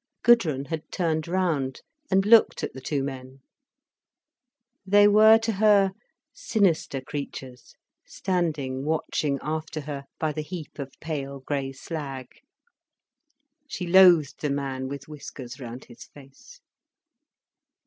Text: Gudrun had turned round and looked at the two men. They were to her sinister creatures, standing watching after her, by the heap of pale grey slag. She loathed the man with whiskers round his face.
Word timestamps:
Gudrun 0.23 0.65
had 0.65 0.91
turned 0.91 1.27
round 1.27 1.81
and 2.09 2.25
looked 2.25 2.63
at 2.63 2.73
the 2.73 2.81
two 2.81 3.03
men. 3.03 3.41
They 4.83 5.07
were 5.07 5.37
to 5.37 5.51
her 5.51 5.91
sinister 6.33 7.01
creatures, 7.01 7.75
standing 8.07 8.83
watching 8.83 9.37
after 9.43 9.81
her, 9.81 10.05
by 10.17 10.31
the 10.31 10.41
heap 10.41 10.79
of 10.79 10.99
pale 11.01 11.41
grey 11.41 11.71
slag. 11.71 12.29
She 13.67 13.85
loathed 13.85 14.39
the 14.41 14.49
man 14.49 14.87
with 14.87 15.07
whiskers 15.07 15.59
round 15.59 15.85
his 15.85 16.05
face. 16.05 16.61